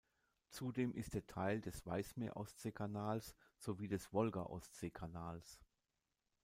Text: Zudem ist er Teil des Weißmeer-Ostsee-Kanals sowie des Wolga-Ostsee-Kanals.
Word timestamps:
Zudem 0.49 0.95
ist 0.95 1.13
er 1.13 1.27
Teil 1.27 1.61
des 1.61 1.85
Weißmeer-Ostsee-Kanals 1.85 3.35
sowie 3.59 3.87
des 3.87 4.11
Wolga-Ostsee-Kanals. 4.11 5.59